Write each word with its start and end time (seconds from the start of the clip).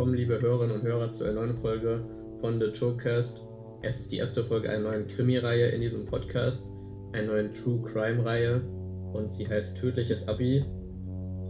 willkommen, 0.00 0.16
liebe 0.16 0.40
Hörerinnen 0.40 0.76
und 0.76 0.82
Hörer, 0.82 1.12
zu 1.12 1.24
einer 1.24 1.44
neuen 1.44 1.58
Folge 1.58 2.02
von 2.40 2.58
The 2.58 2.72
Chokecast. 2.72 3.42
Es 3.82 4.00
ist 4.00 4.10
die 4.10 4.16
erste 4.16 4.42
Folge 4.42 4.70
einer 4.70 4.84
neuen 4.84 5.06
Krimi-Reihe 5.06 5.66
in 5.66 5.82
diesem 5.82 6.06
Podcast, 6.06 6.66
einer 7.12 7.26
neuen 7.26 7.52
True 7.52 7.82
Crime-Reihe 7.82 8.62
und 9.12 9.30
sie 9.30 9.46
heißt 9.46 9.76
Tödliches 9.76 10.26
Abi. 10.26 10.64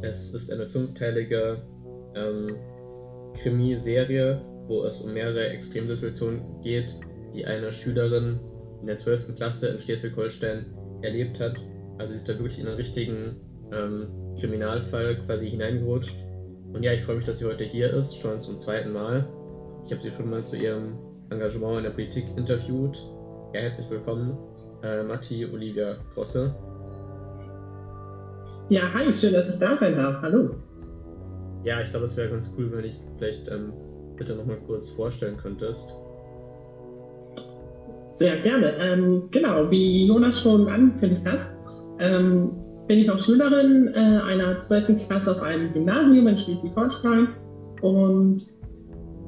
Es 0.03 0.35
ist 0.35 0.53
eine 0.53 0.67
fünfteilige 0.67 1.63
ähm, 2.17 2.57
Krimi-Serie, 3.41 4.45
wo 4.67 4.83
es 4.83 5.01
um 5.01 5.15
mehrere 5.15 5.51
Extremsituationen 5.51 6.61
geht, 6.61 6.93
die 7.33 7.47
eine 7.47 7.71
Schülerin 7.71 8.41
in 8.81 8.89
der 8.89 8.97
12. 8.97 9.37
Klasse 9.37 9.69
in 9.69 9.79
Schleswig-Holstein 9.79 10.67
erlebt 11.03 11.39
hat. 11.39 11.57
Also 11.99 12.15
sie 12.15 12.19
ist 12.19 12.29
da 12.29 12.33
wirklich 12.33 12.59
in 12.59 12.67
einen 12.67 12.79
richtigen 12.79 13.37
ähm, 13.73 14.09
Kriminalfall 14.41 15.25
quasi 15.25 15.49
hineingerutscht. 15.49 16.17
Und 16.73 16.85
ja, 16.85 16.93
ich 16.93 17.03
freue 17.03 17.17
mich, 17.17 17.25
dass 17.25 17.39
sie 17.39 17.47
heute 17.47 17.65
hier 17.65 17.93
ist, 17.93 18.17
schon 18.17 18.39
zum 18.39 18.57
zweiten 18.57 18.93
Mal. 18.93 19.29
Ich 19.85 19.93
habe 19.93 20.03
sie 20.03 20.11
schon 20.11 20.31
mal 20.31 20.45
zu 20.45 20.57
ihrem 20.57 20.99
Engagement 21.31 21.79
in 21.79 21.83
der 21.85 21.91
Politik 21.91 22.25
interviewt. 22.37 22.97
Ja, 23.53 23.61
herzlich 23.61 23.91
willkommen, 23.91 24.37
äh, 24.83 25.03
Matti 25.03 25.47
Olivia 25.47 25.97
Grosse. 26.15 26.55
Ja, 28.69 28.83
hi, 28.95 29.13
schön, 29.13 29.33
dass 29.33 29.49
ich 29.49 29.59
da 29.59 29.77
sein 29.77 29.97
darf. 29.97 30.23
Hallo. 30.23 30.51
Ja, 31.65 31.81
ich 31.81 31.91
glaube, 31.91 32.07
es 32.07 32.17
wäre 32.17 32.31
ganz 32.31 32.55
cool, 32.57 32.71
wenn 32.73 32.85
ich 32.85 32.97
vielleicht 33.19 33.51
ähm, 33.51 33.73
bitte 34.17 34.37
nochmal 34.37 34.59
kurz 34.67 34.89
vorstellen 34.91 35.37
könntest. 35.37 35.95
Sehr 38.11 38.37
gerne. 38.39 38.75
Ähm, 38.79 39.29
genau, 39.33 39.69
wie 39.71 40.07
Jonas 40.07 40.41
schon 40.41 40.69
angekündigt 40.69 41.27
hat, 41.27 41.41
ähm, 41.99 42.53
bin 42.91 42.99
ich 42.99 43.09
auch 43.09 43.21
Schülerin 43.21 43.87
äh, 43.95 44.01
einer 44.01 44.59
zweiten 44.59 44.97
Klasse 44.97 45.31
auf 45.31 45.43
einem 45.43 45.73
Gymnasium 45.73 46.27
in 46.27 46.37
Schleswig-Holstein. 46.37 47.29
Und 47.83 48.49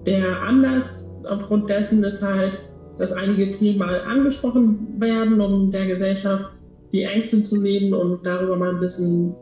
der 0.04 0.42
Anlass 0.42 1.08
aufgrund 1.30 1.70
dessen 1.70 2.02
ist 2.02 2.20
halt, 2.24 2.58
dass 2.98 3.12
einige 3.12 3.52
Themen 3.52 3.78
mal 3.78 4.00
angesprochen 4.00 4.98
werden, 4.98 5.40
um 5.40 5.70
der 5.70 5.86
Gesellschaft 5.86 6.46
die 6.92 7.04
Ängste 7.04 7.40
zu 7.42 7.62
nehmen 7.62 7.94
und 7.94 8.26
darüber 8.26 8.56
mal 8.56 8.70
ein 8.70 8.80
bisschen 8.80 9.32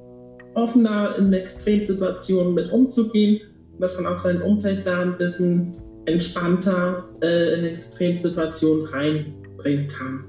offener 0.52 1.16
in 1.16 1.32
Extremsituationen 1.32 2.52
mit 2.52 2.70
umzugehen, 2.70 3.40
dass 3.78 3.98
man 3.98 4.12
auch 4.12 4.18
sein 4.18 4.42
Umfeld 4.42 4.86
da 4.86 5.00
ein 5.00 5.16
bisschen 5.16 5.72
entspannter 6.04 7.08
äh, 7.22 7.58
in 7.58 7.64
Extremsituationen 7.64 8.84
reinbringen 8.84 9.88
kann. 9.88 10.24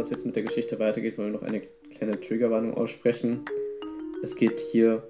Bevor 0.00 0.12
es 0.12 0.16
jetzt 0.16 0.24
mit 0.24 0.34
der 0.34 0.44
Geschichte 0.44 0.78
weitergeht, 0.78 1.18
wollen 1.18 1.34
wir 1.34 1.40
noch 1.40 1.46
eine 1.46 1.60
kleine 1.94 2.18
Triggerwarnung 2.18 2.72
aussprechen. 2.72 3.44
Es 4.22 4.34
geht 4.34 4.58
hier 4.58 5.02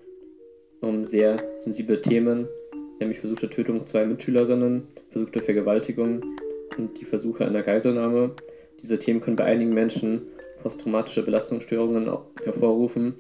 um 0.81 1.05
sehr 1.05 1.37
sensible 1.61 2.03
Themen, 2.03 2.49
nämlich 2.99 3.21
versuchte 3.21 3.49
Tötung 3.49 3.87
zwei 3.87 4.05
Mitschülerinnen, 4.05 4.89
versuchte 5.13 5.43
Vergewaltigung 5.43 6.25
und 6.77 7.01
die 7.01 7.05
Versuche 7.05 7.47
einer 7.47 7.63
Geiselnahme. 7.63 8.33
Diese 8.83 8.99
Themen 8.99 9.21
können 9.21 9.37
bei 9.37 9.45
einigen 9.45 9.73
Menschen 9.73 10.23
posttraumatische 10.61 11.23
Belastungsstörungen 11.23 12.11
hervorrufen. 12.43 13.15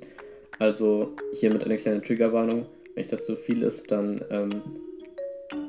Also 0.59 1.12
hiermit 1.34 1.62
eine 1.62 1.77
kleine 1.77 2.03
Triggerwarnung. 2.03 2.67
Wenn 2.97 3.05
euch 3.05 3.11
das 3.11 3.27
zu 3.27 3.37
viel 3.37 3.62
ist, 3.62 3.93
dann 3.93 4.21
ähm, 4.31 4.51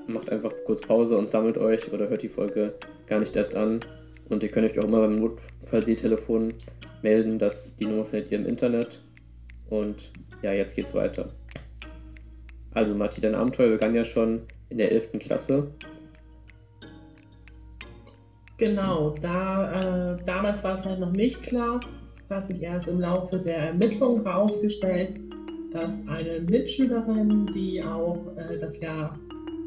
macht 0.08 0.32
einfach 0.32 0.54
kurz 0.66 0.82
Pause 0.82 1.16
und 1.16 1.30
sammelt 1.30 1.60
euch 1.60 1.94
oder 1.94 2.10
hört 2.10 2.24
die 2.24 2.30
Folge 2.30 2.74
gar 3.06 3.20
nicht 3.20 3.36
erst 3.36 3.56
an. 3.56 3.82
Und 4.32 4.44
ihr 4.44 4.50
könnt 4.50 4.72
euch 4.72 4.80
auch 4.80 4.86
immer 4.86 5.02
beim 5.02 5.20
Notfallseetelefon 5.20 6.54
melden, 7.02 7.38
dass 7.38 7.76
die 7.76 7.86
Nummer 7.86 8.06
findet 8.06 8.32
ihr 8.32 8.40
im 8.40 8.46
Internet. 8.46 9.02
Und 9.70 9.98
ja, 10.42 10.54
jetzt 10.54 10.76
geht's 10.76 10.94
weiter. 10.94 11.30
Also 12.74 12.96
Matti, 12.96 13.20
dein 13.20 13.36
Abenteuer 13.36 13.72
begann 13.72 13.94
ja 13.94 14.06
schon 14.06 14.44
in 14.70 14.78
der 14.78 14.90
11. 14.94 15.20
Klasse. 15.20 15.68
Genau, 18.58 19.16
da, 19.22 20.14
äh, 20.14 20.18
damals 20.26 20.64
war 20.64 20.78
es 20.78 20.86
halt 20.86 21.02
noch 21.02 21.12
nicht 21.12 21.44
klar. 21.44 21.82
Es 22.24 22.30
hat 22.30 22.48
sich 22.48 22.62
erst 22.62 22.88
im 22.88 23.02
Laufe 23.02 23.38
der 23.38 23.58
Ermittlungen 23.58 24.24
herausgestellt, 24.24 25.20
dass 25.74 26.08
eine 26.08 26.40
Mitschülerin, 26.40 27.48
die 27.54 27.84
auch 27.84 28.18
äh, 28.38 28.58
das 28.60 28.80
Jahr 28.80 29.20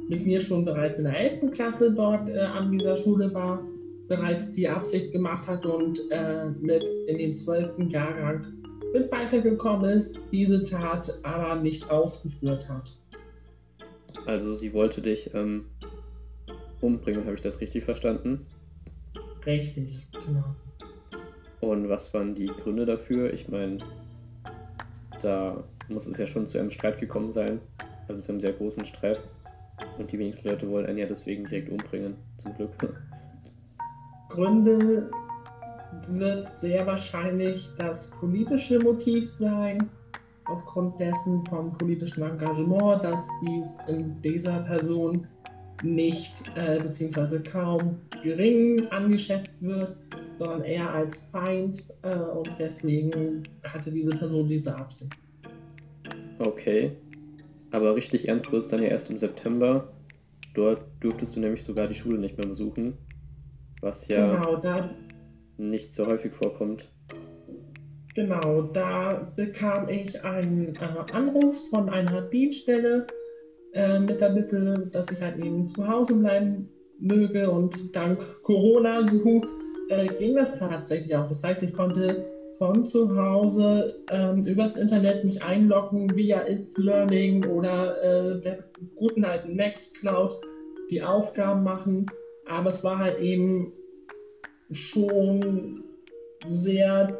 mit 0.08 0.24
mir 0.24 0.40
schon 0.40 0.64
bereits 0.64 0.98
in 0.98 1.04
der 1.04 1.18
11. 1.18 1.50
Klasse 1.50 1.92
dort 1.92 2.30
äh, 2.30 2.38
an 2.38 2.70
dieser 2.72 2.96
Schule 2.96 3.32
war, 3.34 3.60
bereits 4.08 4.52
die 4.54 4.68
Absicht 4.68 5.12
gemacht 5.12 5.48
hat 5.48 5.64
und 5.64 6.00
äh, 6.10 6.46
mit 6.60 6.84
in 7.06 7.18
den 7.18 7.34
12. 7.34 7.90
Jahrgang 7.90 8.46
mit 8.92 9.10
weitergekommen 9.10 9.90
ist, 9.90 10.30
diese 10.30 10.62
Tat 10.62 11.18
aber 11.24 11.56
nicht 11.60 11.90
ausgeführt 11.90 12.68
hat. 12.68 12.96
Also 14.26 14.54
sie 14.54 14.72
wollte 14.72 15.02
dich 15.02 15.34
ähm, 15.34 15.66
umbringen, 16.80 17.24
habe 17.24 17.34
ich 17.34 17.42
das 17.42 17.60
richtig 17.60 17.84
verstanden? 17.84 18.46
Richtig, 19.44 20.06
genau. 20.12 20.54
Und 21.60 21.88
was 21.88 22.12
waren 22.14 22.34
die 22.34 22.46
Gründe 22.46 22.86
dafür? 22.86 23.32
Ich 23.32 23.48
meine, 23.48 23.78
da 25.22 25.64
muss 25.88 26.06
es 26.06 26.16
ja 26.18 26.26
schon 26.26 26.46
zu 26.48 26.58
einem 26.58 26.70
Streit 26.70 27.00
gekommen 27.00 27.32
sein, 27.32 27.60
also 28.06 28.22
zu 28.22 28.32
einem 28.32 28.40
sehr 28.40 28.52
großen 28.52 28.86
Streit. 28.86 29.18
Und 29.98 30.12
die 30.12 30.18
wenigsten 30.18 30.48
Leute 30.48 30.68
wollen 30.68 30.86
einen 30.86 30.98
ja 30.98 31.06
deswegen 31.06 31.44
direkt 31.44 31.70
umbringen, 31.70 32.14
zum 32.38 32.54
Glück. 32.54 32.70
Gründe 34.34 35.08
wird 36.08 36.56
sehr 36.56 36.84
wahrscheinlich 36.86 37.68
das 37.78 38.10
politische 38.10 38.80
Motiv 38.80 39.28
sein, 39.28 39.78
aufgrund 40.46 40.98
dessen 40.98 41.46
vom 41.46 41.70
politischen 41.72 42.24
Engagement, 42.24 43.04
dass 43.04 43.28
dies 43.46 43.78
in 43.86 44.20
dieser 44.22 44.58
Person 44.60 45.26
nicht 45.84 46.50
äh, 46.56 46.80
bzw. 46.82 47.38
kaum 47.48 48.00
gering 48.24 48.86
angeschätzt 48.88 49.62
wird, 49.62 49.96
sondern 50.36 50.62
eher 50.62 50.90
als 50.90 51.22
Feind 51.30 51.84
äh, 52.02 52.16
und 52.16 52.50
deswegen 52.58 53.44
hatte 53.62 53.92
diese 53.92 54.16
Person 54.16 54.48
diese 54.48 54.74
Absicht. 54.76 55.12
Okay, 56.40 56.90
aber 57.70 57.94
richtig 57.94 58.26
ernst 58.26 58.50
wird 58.50 58.64
es 58.64 58.68
dann 58.68 58.82
ja 58.82 58.88
erst 58.88 59.10
im 59.10 59.18
September. 59.18 59.88
Dort 60.54 60.82
durftest 61.00 61.36
du 61.36 61.40
nämlich 61.40 61.62
sogar 61.62 61.86
die 61.86 61.94
Schule 61.94 62.18
nicht 62.18 62.36
mehr 62.36 62.46
besuchen, 62.46 62.94
was 63.84 64.08
ja 64.08 64.36
genau, 64.36 64.56
da, 64.56 64.90
nicht 65.58 65.94
so 65.94 66.06
häufig 66.06 66.32
vorkommt. 66.32 66.88
Genau, 68.14 68.62
da 68.62 69.32
bekam 69.36 69.88
ich 69.88 70.22
einen 70.24 70.74
äh, 70.76 71.12
Anruf 71.12 71.68
von 71.68 71.88
einer 71.88 72.22
Dienststelle 72.22 73.06
äh, 73.72 73.98
mit 73.98 74.20
der 74.20 74.30
Bitte, 74.30 74.88
dass 74.92 75.10
ich 75.10 75.20
halt 75.20 75.38
eben 75.38 75.68
zu 75.68 75.86
Hause 75.86 76.20
bleiben 76.20 76.68
möge 77.00 77.50
und 77.50 77.94
dank 77.94 78.20
Corona 78.42 79.00
äh, 79.88 80.06
ging 80.18 80.36
das 80.36 80.58
tatsächlich 80.58 81.14
auch. 81.16 81.28
Das 81.28 81.42
heißt, 81.42 81.62
ich 81.64 81.74
konnte 81.74 82.24
von 82.56 82.86
zu 82.86 83.16
Hause 83.16 83.96
ähm, 84.10 84.46
übers 84.46 84.76
Internet 84.76 85.24
mich 85.24 85.42
einloggen 85.42 86.14
via 86.14 86.46
It's 86.48 86.78
Learning 86.78 87.44
oder 87.46 88.00
äh, 88.02 88.40
der 88.40 88.64
guten 88.94 89.24
alten 89.24 89.56
Nextcloud 89.56 90.40
die 90.90 91.02
Aufgaben 91.02 91.64
machen. 91.64 92.06
Aber 92.48 92.68
es 92.68 92.84
war 92.84 92.98
halt 92.98 93.18
eben 93.20 93.72
schon 94.70 95.82
sehr 96.50 97.16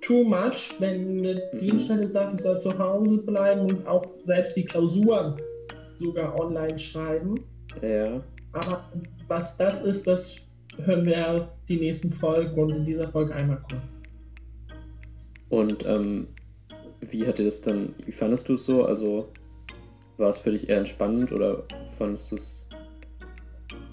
too 0.00 0.24
much, 0.24 0.74
wenn 0.78 1.18
eine. 1.18 1.42
Dienststelle 1.54 2.08
sagt, 2.08 2.34
ich 2.34 2.40
soll 2.42 2.60
zu 2.60 2.76
Hause 2.78 3.18
bleiben 3.18 3.62
und 3.62 3.86
auch 3.86 4.04
selbst 4.24 4.56
die 4.56 4.64
Klausuren 4.64 5.40
sogar 5.96 6.38
online 6.38 6.78
schreiben. 6.78 7.36
Ja. 7.80 8.22
Aber 8.52 8.84
was 9.28 9.56
das 9.56 9.82
ist, 9.82 10.06
das 10.06 10.36
hören 10.84 11.06
wir 11.06 11.48
die 11.68 11.78
nächsten 11.78 12.12
Folgen 12.12 12.60
und 12.60 12.74
in 12.74 12.84
dieser 12.84 13.08
Folge 13.08 13.34
einmal 13.34 13.62
kurz. 13.68 14.00
Und 15.48 15.84
ähm, 15.86 16.28
wie 17.10 17.26
hat 17.26 17.38
dir 17.38 17.44
das 17.44 17.60
dann, 17.60 17.94
wie 18.06 18.12
fandest 18.12 18.48
du 18.48 18.54
es 18.54 18.64
so? 18.64 18.84
Also 18.84 19.28
war 20.16 20.30
es 20.30 20.38
für 20.38 20.50
dich 20.50 20.68
eher 20.68 20.78
entspannend 20.78 21.32
oder 21.32 21.62
fandest 21.98 22.32
du 22.32 22.36
es 22.36 22.68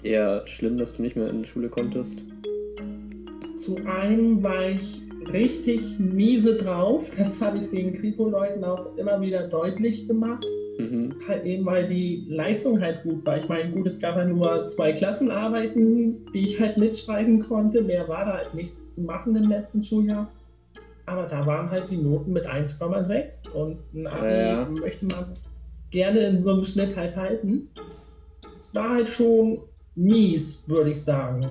eher 0.02 0.46
schlimm, 0.46 0.76
dass 0.76 0.96
du 0.96 1.02
nicht 1.02 1.16
mehr 1.16 1.28
in 1.28 1.42
die 1.42 1.48
Schule 1.48 1.68
konntest? 1.68 2.18
Zu 3.56 3.76
einem 3.86 4.42
war 4.42 4.68
ich 4.70 5.02
richtig 5.32 5.98
miese 5.98 6.56
drauf. 6.56 7.10
Das 7.16 7.40
habe 7.42 7.58
ich 7.58 7.70
den 7.70 7.94
Kripo-Leuten 7.94 8.64
auch 8.64 8.96
immer 8.96 9.20
wieder 9.20 9.48
deutlich 9.48 10.08
gemacht. 10.08 10.46
Mhm. 10.78 11.14
Halt 11.28 11.44
eben, 11.44 11.66
weil 11.66 11.88
die 11.88 12.24
Leistung 12.28 12.80
halt 12.80 13.02
gut 13.02 13.24
war. 13.26 13.38
Ich 13.38 13.48
meine, 13.48 13.70
gut, 13.70 13.86
es 13.86 14.00
gab 14.00 14.16
ja 14.16 14.24
nur 14.24 14.68
zwei 14.68 14.92
Klassenarbeiten, 14.92 16.26
die 16.32 16.44
ich 16.44 16.60
halt 16.60 16.78
mitschreiben 16.78 17.40
konnte. 17.40 17.82
Mehr 17.82 18.08
war 18.08 18.24
da 18.24 18.32
halt 18.38 18.54
nicht 18.54 18.74
zu 18.94 19.02
machen 19.02 19.36
im 19.36 19.50
letzten 19.50 19.84
Schuljahr. 19.84 20.30
Aber 21.06 21.24
da 21.24 21.44
waren 21.44 21.70
halt 21.70 21.90
die 21.90 21.96
Noten 21.96 22.32
mit 22.32 22.46
1,6 22.46 23.50
und 23.50 23.78
ein 23.94 24.06
Abi 24.06 24.26
ja. 24.26 24.64
möchte 24.64 25.06
man 25.06 25.34
gerne 25.90 26.20
in 26.20 26.42
so 26.42 26.50
einem 26.50 26.64
Schnitt 26.64 26.96
halt 26.96 27.16
halten. 27.16 27.68
es 28.54 28.74
war 28.74 28.90
halt 28.90 29.08
schon 29.08 29.58
mies, 29.94 30.68
würde 30.68 30.90
ich 30.90 31.02
sagen. 31.02 31.48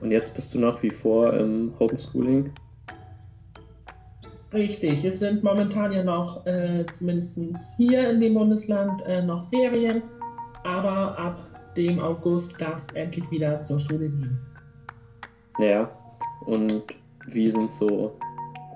Und 0.00 0.10
jetzt 0.10 0.34
bist 0.34 0.54
du 0.54 0.58
nach 0.58 0.82
wie 0.82 0.90
vor 0.90 1.32
im 1.34 1.72
Homeschooling? 1.78 2.50
Richtig, 4.52 5.04
es 5.04 5.18
sind 5.18 5.42
momentan 5.42 5.92
ja 5.92 6.04
noch, 6.04 6.46
äh, 6.46 6.84
zumindest 6.92 7.38
hier 7.76 8.10
in 8.10 8.20
dem 8.20 8.34
Bundesland, 8.34 9.02
äh, 9.06 9.22
noch 9.22 9.48
Ferien, 9.48 10.02
aber 10.64 11.18
ab 11.18 11.38
dem 11.76 11.98
August 11.98 12.60
darf 12.60 12.76
es 12.76 12.92
endlich 12.94 13.30
wieder 13.30 13.62
zur 13.62 13.80
Schule 13.80 14.08
gehen. 14.08 14.38
Ja, 15.58 15.90
und 16.46 16.84
wie 17.26 17.50
sind 17.50 17.72
so, 17.72 18.12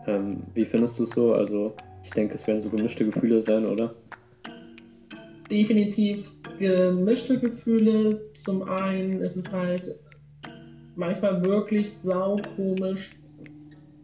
ähm, 0.07 0.43
wie 0.55 0.65
findest 0.65 0.99
du 0.99 1.05
es 1.05 1.11
so? 1.11 1.35
Also, 1.35 1.73
ich 2.05 2.11
denke, 2.11 2.35
es 2.35 2.47
werden 2.47 2.61
so 2.61 2.69
gemischte 2.69 3.05
Gefühle 3.07 3.43
sein, 3.43 3.65
oder? 3.67 3.95
Definitiv 5.51 6.31
gemischte 6.59 7.39
Gefühle. 7.39 8.21
Zum 8.35 8.63
einen 8.63 9.21
ist 9.23 9.37
es 9.37 9.53
halt 9.53 9.99
manchmal 10.95 11.45
wirklich 11.45 11.93
saukomisch, 11.93 13.19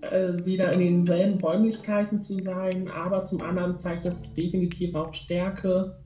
äh, 0.00 0.32
wieder 0.44 0.72
in 0.72 0.80
denselben 0.80 1.40
Räumlichkeiten 1.40 2.22
zu 2.22 2.42
sein, 2.42 2.88
aber 2.88 3.24
zum 3.24 3.42
anderen 3.42 3.76
zeigt 3.78 4.04
es 4.06 4.34
definitiv 4.34 4.94
auch 4.94 5.12
Stärke, 5.12 5.96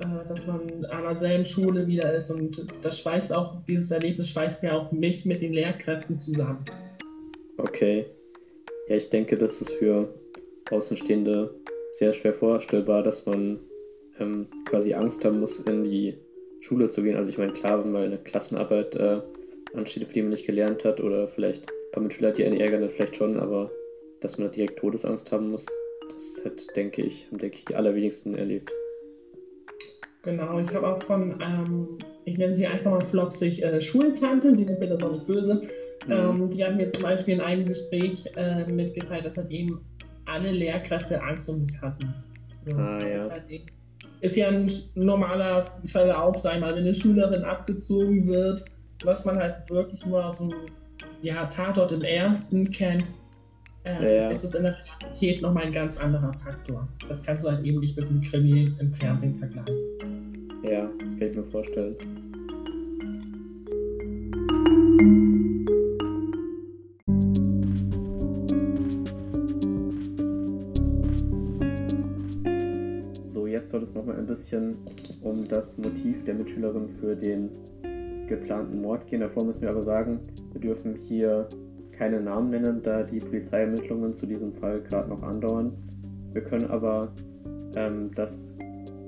äh, 0.00 0.28
dass 0.28 0.46
man 0.46 0.84
an 0.86 1.02
derselben 1.02 1.44
Schule 1.44 1.86
wieder 1.86 2.14
ist 2.14 2.30
und 2.30 2.66
das 2.82 3.00
schweißt 3.00 3.32
auch, 3.34 3.64
dieses 3.64 3.90
Erlebnis 3.90 4.30
schweißt 4.30 4.62
ja 4.62 4.76
auch 4.76 4.92
mich 4.92 5.24
mit 5.24 5.42
den 5.42 5.52
Lehrkräften 5.52 6.18
zusammen. 6.18 6.64
Okay. 7.58 8.06
Ja, 8.88 8.96
ich 8.96 9.10
denke, 9.10 9.36
das 9.36 9.60
ist 9.60 9.70
für 9.72 10.14
Außenstehende 10.70 11.54
sehr 11.98 12.12
schwer 12.12 12.34
vorstellbar, 12.34 13.02
dass 13.02 13.24
man 13.26 13.58
ähm, 14.20 14.46
quasi 14.64 14.94
Angst 14.94 15.24
haben 15.24 15.40
muss, 15.40 15.60
in 15.60 15.84
die 15.84 16.14
Schule 16.60 16.88
zu 16.88 17.02
gehen. 17.02 17.16
Also 17.16 17.30
ich 17.30 17.38
meine, 17.38 17.52
klar, 17.52 17.82
wenn 17.82 17.92
mal 17.92 18.04
eine 18.04 18.18
Klassenarbeit 18.18 18.94
äh, 18.96 19.20
ansteht, 19.74 20.14
die 20.14 20.22
man 20.22 20.30
nicht 20.30 20.46
gelernt 20.46 20.84
hat, 20.84 21.00
oder 21.00 21.28
vielleicht 21.28 21.62
ein 21.62 21.92
paar 21.92 22.02
Mitschüler, 22.02 22.32
die 22.32 22.44
einen 22.44 22.60
ärgern, 22.60 22.80
dann 22.80 22.90
vielleicht 22.90 23.16
schon, 23.16 23.38
aber 23.38 23.70
dass 24.20 24.38
man 24.38 24.50
direkt 24.50 24.78
Todesangst 24.78 25.30
haben 25.30 25.50
muss, 25.50 25.66
das 26.08 26.44
hat, 26.44 26.76
denke 26.76 27.02
ich, 27.02 27.26
haben, 27.30 27.38
denke 27.38 27.58
ich, 27.58 27.64
die 27.64 27.74
allerwenigsten 27.74 28.34
erlebt. 28.34 28.72
Genau, 30.22 30.58
ich 30.58 30.74
habe 30.74 30.88
auch 30.88 31.02
von, 31.04 31.38
ähm, 31.40 31.98
ich 32.24 32.36
nenne 32.36 32.56
sie 32.56 32.66
einfach 32.66 32.90
mal 32.90 33.00
flopsig, 33.00 33.62
äh, 33.62 33.80
Schultante, 33.80 34.56
sie 34.56 34.64
sind 34.64 34.80
mir 34.80 34.88
das 34.88 35.02
auch 35.02 35.12
nicht 35.12 35.26
böse. 35.26 35.62
Mhm. 36.06 36.12
Ähm, 36.12 36.50
die 36.50 36.64
haben 36.64 36.76
mir 36.76 36.90
zum 36.90 37.04
Beispiel 37.04 37.34
in 37.34 37.40
einem 37.40 37.66
Gespräch 37.66 38.28
äh, 38.36 38.64
mitgeteilt, 38.64 39.24
dass 39.24 39.36
halt 39.36 39.50
eben 39.50 39.80
alle 40.24 40.50
Lehrkräfte 40.50 41.22
Angst 41.22 41.48
um 41.48 41.62
mich 41.62 41.80
hatten. 41.80 42.14
So, 42.64 42.74
ah, 42.74 42.98
ja. 43.00 43.16
Ist, 43.16 43.30
halt 43.30 43.48
eben, 43.48 43.66
ist, 44.20 44.36
ja 44.36 44.48
ein 44.48 44.70
normaler 44.94 45.64
Verlauf, 45.84 46.38
sei 46.38 46.58
mal, 46.58 46.72
wenn 46.72 46.78
eine 46.78 46.94
Schülerin 46.94 47.44
abgezogen 47.44 48.26
wird, 48.26 48.64
was 49.04 49.24
man 49.24 49.38
halt 49.38 49.68
wirklich 49.70 50.04
nur 50.06 50.24
aus 50.24 50.38
dem 50.38 50.52
ja, 51.22 51.46
Tatort 51.46 51.92
im 51.92 52.02
ersten 52.02 52.70
kennt, 52.70 53.12
äh, 53.84 54.16
ja. 54.16 54.28
ist 54.30 54.44
es 54.44 54.54
in 54.54 54.64
der 54.64 54.76
Realität 55.02 55.42
nochmal 55.42 55.66
ein 55.66 55.72
ganz 55.72 56.00
anderer 56.00 56.32
Faktor. 56.32 56.88
Das 57.08 57.24
kannst 57.24 57.44
du 57.44 57.50
halt 57.50 57.64
eben 57.64 57.80
nicht 57.80 57.96
mit 57.96 58.08
einem 58.08 58.20
Krimi 58.22 58.72
im 58.78 58.92
Fernsehen 58.92 59.36
vergleichen. 59.36 59.76
Ja, 60.62 60.88
das 60.98 61.18
kann 61.18 61.28
ich 61.28 61.36
mir 61.36 61.44
vorstellen. 61.44 61.96
Ein 74.16 74.26
bisschen 74.26 74.76
um 75.22 75.46
das 75.48 75.76
Motiv 75.78 76.24
der 76.24 76.34
Mitschülerin 76.34 76.88
für 76.94 77.14
den 77.14 77.50
geplanten 78.28 78.80
Mord 78.80 79.06
gehen. 79.06 79.20
Davor 79.20 79.44
müssen 79.44 79.62
wir 79.62 79.70
aber 79.70 79.82
sagen, 79.82 80.20
wir 80.52 80.60
dürfen 80.60 80.96
hier 81.06 81.48
keine 81.92 82.20
Namen 82.20 82.50
nennen, 82.50 82.82
da 82.82 83.02
die 83.02 83.20
Polizeiermittlungen 83.20 84.16
zu 84.16 84.26
diesem 84.26 84.52
Fall 84.54 84.80
gerade 84.82 85.08
noch 85.08 85.22
andauern. 85.22 85.72
Wir 86.32 86.42
können 86.42 86.66
aber 86.66 87.12
ähm, 87.76 88.10
das 88.14 88.32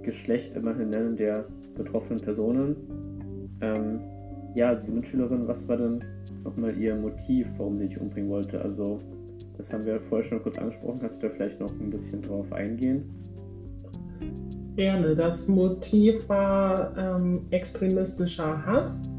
Geschlecht 0.02 0.56
immerhin 0.56 0.90
nennen 0.90 1.16
der 1.16 1.44
betroffenen 1.76 2.20
Personen. 2.20 2.76
Ähm, 3.60 4.00
ja, 4.54 4.74
die 4.74 4.90
Mitschülerin, 4.90 5.46
was 5.46 5.66
war 5.68 5.76
denn 5.76 6.02
nochmal 6.44 6.76
ihr 6.78 6.94
Motiv, 6.94 7.46
warum 7.58 7.78
sie 7.78 7.88
sich 7.88 8.00
umbringen 8.00 8.30
wollte? 8.30 8.60
Also, 8.60 9.00
das 9.58 9.72
haben 9.72 9.84
wir 9.84 10.00
vorher 10.08 10.26
schon 10.26 10.42
kurz 10.42 10.56
angesprochen. 10.58 11.00
Kannst 11.00 11.22
du 11.22 11.28
da 11.28 11.34
vielleicht 11.34 11.60
noch 11.60 11.70
ein 11.78 11.90
bisschen 11.90 12.22
drauf 12.22 12.50
eingehen? 12.52 13.04
Gerne. 14.78 15.16
Das 15.16 15.48
Motiv 15.48 16.28
war 16.28 16.96
ähm, 16.96 17.46
extremistischer 17.50 18.64
Hass. 18.64 19.10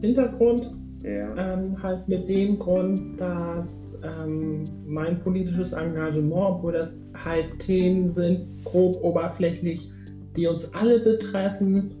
Hintergrund 0.00 0.74
ja. 1.04 1.32
ähm, 1.36 1.80
halt 1.80 2.08
mit 2.08 2.28
dem 2.28 2.58
Grund, 2.58 3.20
dass 3.20 4.02
ähm, 4.02 4.64
mein 4.84 5.20
politisches 5.20 5.74
Engagement, 5.74 6.56
obwohl 6.56 6.72
das 6.72 7.04
halt 7.22 7.56
Themen 7.60 8.08
sind, 8.08 8.48
grob 8.64 9.00
oberflächlich, 9.00 9.92
die 10.34 10.48
uns 10.48 10.74
alle 10.74 10.98
betreffen, 10.98 11.94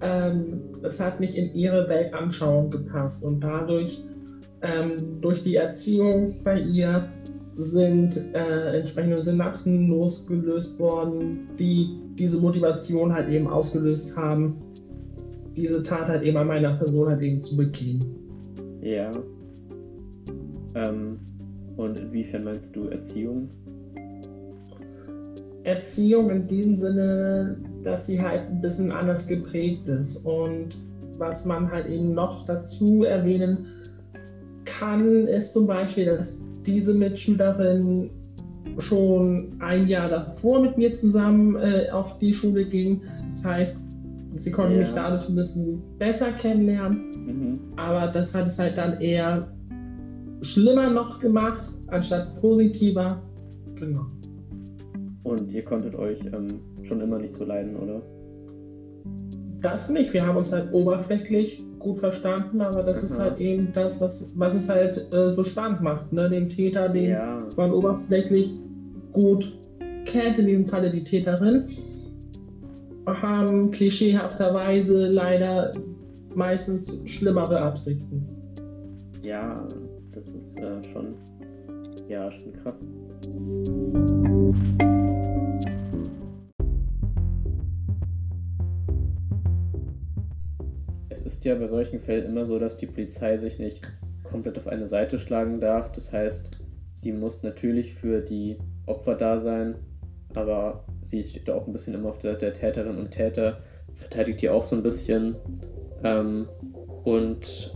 ähm, 0.00 0.60
es 0.84 1.00
hat 1.00 1.18
nicht 1.18 1.34
in 1.34 1.52
ihre 1.56 1.88
Weltanschauung 1.88 2.70
gepasst 2.70 3.24
und 3.24 3.40
dadurch 3.40 4.04
ähm, 4.62 5.20
durch 5.20 5.42
die 5.42 5.56
Erziehung 5.56 6.36
bei 6.44 6.60
ihr 6.60 7.08
sind 7.56 8.16
äh, 8.34 8.78
entsprechende 8.78 9.20
Synapsen 9.20 9.88
losgelöst 9.88 10.78
worden, 10.78 11.48
die 11.58 12.01
diese 12.18 12.40
Motivation 12.40 13.12
halt 13.12 13.28
eben 13.28 13.46
ausgelöst 13.46 14.16
haben, 14.16 14.56
diese 15.56 15.82
Tat 15.82 16.08
halt 16.08 16.22
eben 16.22 16.36
an 16.36 16.46
meiner 16.46 16.76
Person 16.76 17.08
halt 17.08 17.22
eben 17.22 17.42
zu 17.42 17.56
begehen. 17.56 18.04
Ja. 18.80 19.10
Ähm, 20.74 21.18
und 21.76 21.98
inwiefern 21.98 22.44
meinst 22.44 22.74
du 22.74 22.88
Erziehung? 22.88 23.48
Erziehung 25.64 26.30
in 26.30 26.48
dem 26.48 26.76
Sinne, 26.76 27.56
dass 27.84 28.06
sie 28.06 28.20
halt 28.20 28.48
ein 28.50 28.60
bisschen 28.60 28.90
anders 28.90 29.26
geprägt 29.26 29.88
ist. 29.88 30.26
Und 30.26 30.76
was 31.18 31.44
man 31.44 31.70
halt 31.70 31.86
eben 31.86 32.14
noch 32.14 32.46
dazu 32.46 33.04
erwähnen 33.04 33.66
kann, 34.64 35.28
ist 35.28 35.52
zum 35.52 35.66
Beispiel, 35.66 36.06
dass 36.06 36.42
diese 36.66 36.94
Mitschülerin 36.94 38.10
schon 38.78 39.56
ein 39.60 39.86
Jahr 39.86 40.08
davor 40.08 40.60
mit 40.60 40.78
mir 40.78 40.92
zusammen 40.94 41.56
äh, 41.56 41.90
auf 41.90 42.18
die 42.18 42.32
Schule 42.32 42.64
ging. 42.64 43.02
Das 43.24 43.44
heißt, 43.44 43.86
sie 44.36 44.50
konnte 44.50 44.78
ja. 44.78 44.84
mich 44.84 44.92
dadurch 44.92 45.28
ein 45.28 45.34
bisschen 45.34 45.82
besser 45.98 46.32
kennenlernen. 46.32 47.10
Mhm. 47.26 47.60
Aber 47.76 48.08
das 48.08 48.34
hat 48.34 48.46
es 48.48 48.58
halt 48.58 48.78
dann 48.78 49.00
eher 49.00 49.48
schlimmer 50.42 50.90
noch 50.90 51.18
gemacht, 51.20 51.70
anstatt 51.88 52.36
positiver. 52.40 53.22
Genau. 53.76 54.06
Und 55.22 55.50
ihr 55.50 55.64
konntet 55.64 55.94
euch 55.94 56.18
ähm, 56.24 56.48
schon 56.82 57.00
immer 57.00 57.18
nicht 57.18 57.36
so 57.36 57.44
leiden, 57.44 57.76
oder? 57.76 58.02
Das 59.60 59.88
nicht. 59.88 60.12
Wir 60.12 60.26
haben 60.26 60.36
uns 60.36 60.52
halt 60.52 60.72
oberflächlich 60.72 61.64
gut 61.82 62.00
verstanden, 62.00 62.60
aber 62.60 62.82
das 62.82 62.98
Aha. 62.98 63.06
ist 63.06 63.20
halt 63.20 63.38
eben 63.38 63.72
das, 63.72 64.00
was, 64.00 64.32
was 64.34 64.54
es 64.54 64.68
halt 64.68 65.12
äh, 65.14 65.30
so 65.30 65.44
spannend 65.44 65.82
macht. 65.82 66.12
Ne? 66.12 66.30
Den 66.30 66.48
Täter, 66.48 66.88
den 66.88 67.10
ja. 67.10 67.42
man 67.56 67.72
oberflächlich 67.72 68.54
gut 69.12 69.52
kennt, 70.04 70.38
in 70.38 70.46
diesem 70.46 70.66
Falle 70.66 70.90
die 70.90 71.04
Täterin, 71.04 71.68
haben 73.06 73.70
klischeehafterweise 73.70 75.06
leider 75.08 75.72
meistens 76.34 77.02
schlimmere 77.06 77.60
Absichten. 77.60 78.26
Ja, 79.22 79.66
das 80.12 80.24
ist 80.24 80.56
äh, 80.56 80.82
schon, 80.92 81.14
ja, 82.08 82.30
schon 82.30 82.52
krass. 82.62 82.74
Ist 91.42 91.46
ja 91.46 91.56
bei 91.56 91.66
solchen 91.66 91.98
Fällen 91.98 92.26
immer 92.26 92.46
so, 92.46 92.60
dass 92.60 92.76
die 92.76 92.86
Polizei 92.86 93.36
sich 93.36 93.58
nicht 93.58 93.82
komplett 94.22 94.56
auf 94.58 94.68
eine 94.68 94.86
Seite 94.86 95.18
schlagen 95.18 95.58
darf. 95.58 95.90
Das 95.90 96.12
heißt, 96.12 96.62
sie 96.92 97.10
muss 97.10 97.42
natürlich 97.42 97.94
für 97.94 98.20
die 98.20 98.58
Opfer 98.86 99.16
da 99.16 99.40
sein, 99.40 99.74
aber 100.34 100.84
sie 101.02 101.24
steht 101.24 101.48
da 101.48 101.56
auch 101.56 101.66
ein 101.66 101.72
bisschen 101.72 101.94
immer 101.94 102.10
auf 102.10 102.20
der 102.20 102.34
Seite 102.34 102.46
der 102.46 102.54
Täterin 102.54 102.96
und 102.96 103.10
Täter, 103.10 103.58
verteidigt 103.96 104.40
die 104.40 104.50
auch 104.50 104.62
so 104.62 104.76
ein 104.76 104.84
bisschen. 104.84 105.34
Ähm, 106.04 106.46
und 107.02 107.74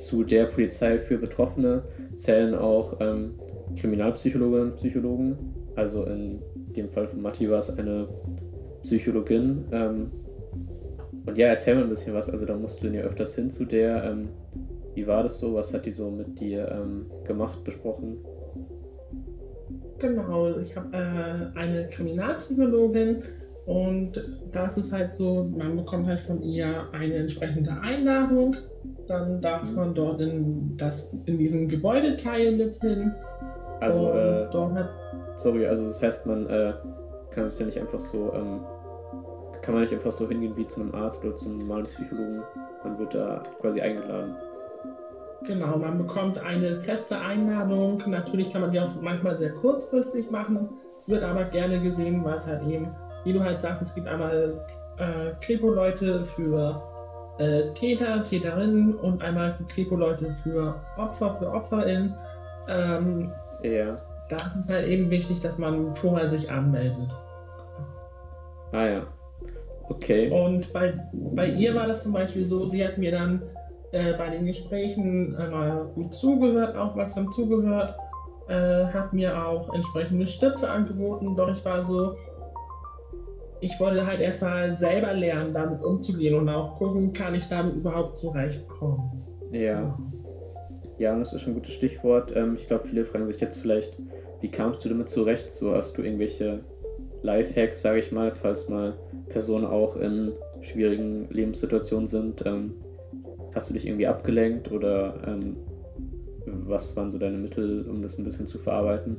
zu 0.00 0.22
der 0.22 0.44
Polizei 0.44 1.00
für 1.00 1.18
Betroffene 1.18 1.82
zählen 2.14 2.54
auch 2.54 3.00
ähm, 3.00 3.34
Kriminalpsychologinnen 3.74 4.70
und 4.70 4.76
Psychologen. 4.76 5.36
Also 5.74 6.04
in 6.04 6.38
dem 6.76 6.88
Fall 6.90 7.08
von 7.08 7.22
Matti 7.22 7.50
war 7.50 7.58
es 7.58 7.76
eine 7.76 8.06
Psychologin. 8.84 9.64
Ähm, 9.72 10.12
und 11.28 11.38
ja, 11.38 11.48
erzähl 11.48 11.74
mal 11.74 11.84
ein 11.84 11.90
bisschen 11.90 12.14
was. 12.14 12.30
Also 12.30 12.46
da 12.46 12.56
musst 12.56 12.80
du 12.80 12.84
denn 12.86 12.94
ja 12.94 13.02
öfters 13.02 13.34
hin 13.34 13.50
zu 13.50 13.64
der. 13.64 14.04
Ähm, 14.04 14.28
wie 14.94 15.06
war 15.06 15.22
das 15.22 15.38
so? 15.38 15.54
Was 15.54 15.72
hat 15.72 15.86
die 15.86 15.92
so 15.92 16.10
mit 16.10 16.40
dir 16.40 16.68
ähm, 16.72 17.06
gemacht, 17.24 17.62
besprochen? 17.64 18.16
Genau, 19.98 20.56
ich 20.58 20.76
habe 20.76 20.88
äh, 20.96 21.58
eine 21.58 21.88
Kriminalpsychologin 21.88 23.22
Und 23.66 24.24
das 24.52 24.78
ist 24.78 24.92
halt 24.92 25.12
so, 25.12 25.44
man 25.56 25.76
bekommt 25.76 26.06
halt 26.06 26.20
von 26.20 26.42
ihr 26.42 26.86
eine 26.92 27.14
entsprechende 27.14 27.72
Einladung. 27.82 28.56
Dann 29.06 29.40
darf 29.40 29.72
man 29.74 29.94
dort 29.94 30.20
in, 30.20 30.76
das, 30.76 31.14
in 31.26 31.38
diesen 31.38 31.68
Gebäudeteil 31.68 32.56
mit 32.56 32.74
hin. 32.76 33.12
Also, 33.80 34.10
äh, 34.12 34.46
dort 34.50 34.74
hat, 34.74 34.88
sorry, 35.36 35.66
also 35.66 35.88
das 35.88 36.02
heißt, 36.02 36.26
man 36.26 36.48
äh, 36.48 36.72
kann 37.30 37.48
sich 37.48 37.60
ja 37.60 37.66
nicht 37.66 37.78
einfach 37.78 38.00
so, 38.00 38.32
ähm, 38.34 38.60
kann 39.68 39.74
man 39.74 39.82
nicht 39.82 39.92
einfach 39.92 40.12
so 40.12 40.26
hingehen 40.26 40.56
wie 40.56 40.66
zu 40.66 40.80
einem 40.80 40.94
Arzt 40.94 41.22
oder 41.22 41.36
zu 41.36 41.44
einem 41.44 41.58
normalen 41.58 41.86
Psychologen. 41.86 42.42
Man 42.84 42.98
wird 42.98 43.14
da 43.14 43.42
quasi 43.60 43.80
eingeladen. 43.80 44.34
Genau, 45.46 45.76
man 45.76 45.98
bekommt 45.98 46.38
eine 46.38 46.80
feste 46.80 47.18
Einladung. 47.18 48.02
Natürlich 48.06 48.50
kann 48.50 48.62
man 48.62 48.72
die 48.72 48.80
auch 48.80 48.88
manchmal 49.02 49.36
sehr 49.36 49.50
kurzfristig 49.50 50.30
machen. 50.30 50.70
Es 50.98 51.10
wird 51.10 51.22
aber 51.22 51.44
gerne 51.44 51.80
gesehen, 51.82 52.24
weil 52.24 52.36
es 52.36 52.46
halt 52.46 52.66
eben 52.66 52.88
wie 53.24 53.32
du 53.34 53.44
halt 53.44 53.60
sagst, 53.60 53.82
es 53.82 53.94
gibt 53.94 54.08
einmal 54.08 54.58
äh, 54.96 55.32
Kripo-Leute 55.44 56.24
für 56.24 56.82
äh, 57.38 57.70
Täter, 57.74 58.24
Täterinnen 58.24 58.94
und 58.94 59.22
einmal 59.22 59.58
Kripo-Leute 59.68 60.32
für 60.32 60.74
Opfer, 60.96 61.36
für 61.36 61.52
OpferInnen. 61.52 62.14
Ähm, 62.68 63.30
ja. 63.62 63.98
Da 64.30 64.36
ist 64.36 64.56
es 64.56 64.70
halt 64.70 64.86
eben 64.86 65.10
wichtig, 65.10 65.40
dass 65.40 65.58
man 65.58 65.94
vorher 65.94 66.28
sich 66.28 66.50
anmeldet. 66.50 67.10
Ah 68.72 68.86
ja. 68.86 69.02
Okay. 69.88 70.30
Und 70.30 70.72
bei, 70.72 70.94
bei 71.12 71.48
ihr 71.48 71.74
war 71.74 71.86
das 71.86 72.02
zum 72.02 72.12
Beispiel 72.12 72.44
so, 72.44 72.66
sie 72.66 72.84
hat 72.84 72.98
mir 72.98 73.10
dann 73.10 73.42
äh, 73.92 74.12
bei 74.14 74.30
den 74.30 74.46
Gesprächen 74.46 75.34
äh, 75.34 75.94
gut 75.94 76.14
zugehört, 76.14 76.76
aufmerksam 76.76 77.32
zugehört, 77.32 77.94
äh, 78.48 78.86
hat 78.86 79.12
mir 79.12 79.46
auch 79.46 79.72
entsprechende 79.72 80.26
Stütze 80.26 80.70
angeboten, 80.70 81.34
doch 81.36 81.50
ich 81.50 81.64
war 81.64 81.84
so, 81.84 82.16
ich 83.60 83.78
wollte 83.80 84.06
halt 84.06 84.20
erstmal 84.20 84.72
selber 84.72 85.14
lernen, 85.14 85.54
damit 85.54 85.82
umzugehen 85.82 86.34
und 86.34 86.48
auch 86.48 86.74
gucken, 86.74 87.12
kann 87.12 87.34
ich 87.34 87.48
damit 87.48 87.76
überhaupt 87.76 88.18
zurechtkommen. 88.18 89.24
Ja. 89.52 89.98
Ja, 90.98 91.16
das 91.16 91.32
ist 91.32 91.42
schon 91.42 91.52
ein 91.52 91.60
gutes 91.60 91.74
Stichwort. 91.74 92.32
Ähm, 92.34 92.56
ich 92.58 92.66
glaube, 92.66 92.88
viele 92.88 93.04
fragen 93.04 93.26
sich 93.26 93.40
jetzt 93.40 93.58
vielleicht, 93.58 93.96
wie 94.40 94.50
kamst 94.50 94.84
du 94.84 94.88
damit 94.88 95.08
zurecht? 95.08 95.52
So 95.52 95.74
hast 95.74 95.96
du 95.96 96.02
irgendwelche 96.02 96.60
Lifehacks, 97.22 97.82
sage 97.82 98.00
ich 98.00 98.12
mal, 98.12 98.32
falls 98.34 98.68
mal 98.68 98.94
Personen 99.28 99.66
auch 99.66 99.96
in 99.96 100.32
schwierigen 100.62 101.28
Lebenssituationen 101.30 102.08
sind. 102.08 102.44
Ähm, 102.46 102.74
hast 103.54 103.70
du 103.70 103.74
dich 103.74 103.86
irgendwie 103.86 104.06
abgelenkt 104.06 104.70
oder 104.70 105.14
ähm, 105.26 105.56
was 106.46 106.96
waren 106.96 107.10
so 107.10 107.18
deine 107.18 107.38
Mittel, 107.38 107.86
um 107.88 108.02
das 108.02 108.18
ein 108.18 108.24
bisschen 108.24 108.46
zu 108.46 108.58
verarbeiten? 108.58 109.16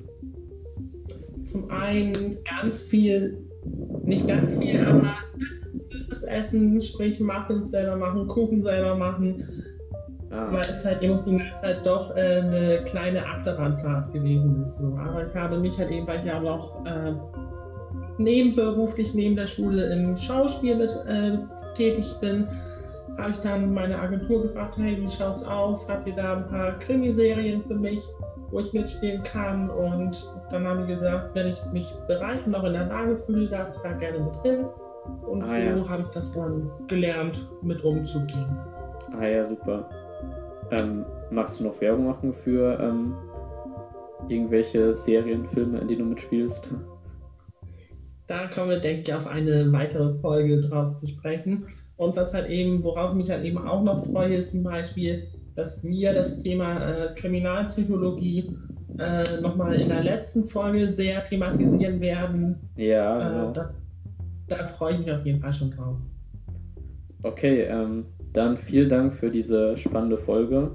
Zum 1.46 1.70
einen 1.72 2.38
ganz 2.44 2.84
viel 2.84 3.38
nicht 4.04 4.28
ganz 4.28 4.58
viel, 4.58 4.86
aber 4.86 5.16
das, 5.40 6.08
das 6.10 6.24
Essen, 6.24 6.82
sprich 6.82 7.20
Muffins 7.20 7.72
selber 7.72 7.96
machen, 7.96 8.28
Kuchen 8.28 8.62
selber 8.62 8.96
machen. 8.96 9.44
Ah. 10.32 10.48
Weil 10.52 10.62
es 10.62 10.86
halt 10.86 11.02
emotional 11.02 11.52
halt 11.62 11.86
doch 11.86 12.16
äh, 12.16 12.42
eine 12.42 12.84
kleine 12.86 13.26
Achterbahnfahrt 13.26 14.14
gewesen 14.14 14.62
ist. 14.62 14.78
So. 14.78 14.96
Aber 14.96 15.26
ich 15.26 15.34
habe 15.34 15.58
mich 15.58 15.78
halt 15.80 15.90
eben, 15.90 16.08
weil 16.08 16.20
ich 16.20 16.26
ja 16.26 16.40
auch 16.40 16.86
äh, 16.86 17.14
nebenberuflich 18.20 19.14
neben 19.14 19.36
der 19.36 19.48
Schule 19.48 19.92
im 19.92 20.16
Schauspiel 20.16 20.76
mit, 20.76 20.92
äh, 21.08 21.38
tätig 21.76 22.14
bin, 22.22 22.48
habe 23.18 23.32
ich 23.32 23.38
dann 23.40 23.74
meine 23.74 24.00
Agentur 24.00 24.44
gefragt, 24.44 24.78
hey, 24.78 24.98
wie 25.02 25.10
schaut's 25.10 25.44
aus? 25.44 25.90
Habt 25.90 26.08
ihr 26.08 26.16
da 26.16 26.38
ein 26.38 26.48
paar 26.48 26.78
Krimiserien 26.80 27.64
für 27.64 27.76
mich? 27.76 28.02
wo 28.52 28.60
ich 28.60 28.74
mitspielen 28.74 29.24
kann. 29.24 29.70
Und 29.70 30.32
dann 30.52 30.68
haben 30.68 30.82
die 30.82 30.94
gesagt, 30.94 31.34
wenn 31.36 31.48
ich 31.48 31.64
mich 31.72 31.94
bereit 32.08 32.46
und 32.46 32.56
auch 32.56 32.64
in 32.64 32.74
der 32.74 32.86
Lage 32.88 33.18
fühle, 33.18 33.48
darf 33.48 33.76
ich 33.76 33.82
da 33.82 33.94
gerne 33.94 34.20
mit 34.20 34.36
hin. 34.38 34.66
Und 35.28 35.44
ah, 35.44 35.50
so 35.50 35.56
ja. 35.56 35.90
habe 35.90 36.04
ich 36.04 36.10
das 36.10 36.34
dann 36.34 36.70
gelernt, 36.88 37.50
mit 37.62 37.84
umzugehen. 37.84 38.58
Ah 39.18 39.26
ja, 39.26 39.48
super. 39.48 39.90
Ähm, 40.72 41.06
magst 41.32 41.60
du 41.60 41.64
noch 41.64 41.80
Werbung 41.82 42.08
machen 42.08 42.32
für 42.32 42.80
ähm, 42.80 43.16
irgendwelche 44.28 44.96
Serien, 44.96 45.46
Filme, 45.48 45.80
in 45.80 45.88
denen 45.88 46.00
du 46.00 46.06
mitspielst? 46.06 46.72
Da 48.30 48.48
kommen 48.48 48.70
wir, 48.70 48.80
denke 48.80 49.02
ich, 49.02 49.14
auf 49.14 49.28
eine 49.28 49.74
weitere 49.74 50.18
Folge 50.20 50.62
drauf 50.62 50.96
zu 50.96 51.08
sprechen. 51.08 51.66
Und 51.98 52.16
was 52.16 52.34
halt 52.34 52.50
eben, 52.50 52.82
worauf 52.84 53.12
ich 53.12 53.18
mich 53.18 53.30
halt 53.30 53.44
eben 53.44 53.58
auch 53.58 53.84
noch 53.84 54.06
freue, 54.06 54.38
ist 54.38 54.52
zum 54.52 54.64
Beispiel 54.64 55.28
dass 55.60 55.84
wir 55.84 56.14
das 56.14 56.38
Thema 56.38 56.80
äh, 56.80 57.14
Kriminalpsychologie 57.16 58.56
äh, 58.98 59.42
nochmal 59.42 59.76
in 59.76 59.90
der 59.90 60.04
letzten 60.04 60.46
Folge 60.46 60.88
sehr 60.88 61.22
thematisieren 61.26 62.00
werden. 62.00 62.56
Ja, 62.78 63.20
äh, 63.20 63.34
genau. 63.34 63.52
da, 63.52 63.74
da, 64.48 64.66
freue 64.66 64.94
ich 64.94 65.00
mich 65.00 65.12
auf 65.12 65.26
jeden 65.26 65.42
Fall 65.42 65.52
schon 65.52 65.72
drauf. 65.72 65.98
Okay, 67.24 67.64
ähm, 67.64 68.06
dann 68.32 68.58
vielen 68.58 68.90
Dank 68.90 69.14
für 69.14 69.30
diese 69.30 69.76
spannende 69.76 70.18
Folge 70.18 70.72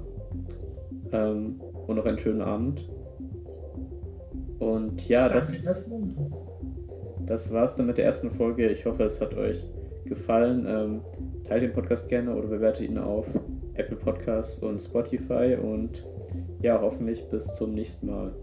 ähm, 1.11 1.59
und 1.87 1.95
noch 1.95 2.05
einen 2.05 2.19
schönen 2.19 2.41
Abend. 2.41 2.87
Und 4.59 5.07
ja, 5.09 5.29
das, 5.29 5.51
das 7.27 7.51
war's 7.51 7.75
dann 7.75 7.87
mit 7.87 7.97
der 7.97 8.05
ersten 8.05 8.31
Folge. 8.31 8.67
Ich 8.69 8.85
hoffe, 8.85 9.03
es 9.03 9.19
hat 9.21 9.35
euch 9.35 9.63
gefallen. 10.05 10.65
Ähm, 10.67 11.01
teilt 11.43 11.63
den 11.63 11.73
Podcast 11.73 12.09
gerne 12.09 12.35
oder 12.35 12.47
bewertet 12.47 12.89
ihn 12.89 12.97
auf 12.97 13.25
Apple 13.73 13.97
Podcasts 13.97 14.59
und 14.59 14.79
Spotify 14.79 15.57
und 15.61 16.05
ja, 16.61 16.79
hoffentlich 16.79 17.23
bis 17.29 17.45
zum 17.55 17.73
nächsten 17.73 18.07
Mal. 18.07 18.33